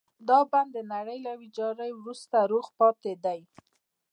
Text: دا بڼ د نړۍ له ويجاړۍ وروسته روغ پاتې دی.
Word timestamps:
دا 0.27 0.39
بڼ 0.51 0.65
د 0.75 0.77
نړۍ 0.93 1.17
له 1.25 1.31
ويجاړۍ 1.39 1.91
وروسته 1.95 2.35
روغ 2.51 2.65
پاتې 2.79 3.11
دی. 3.23 3.39